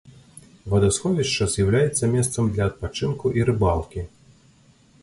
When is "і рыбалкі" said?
3.41-4.01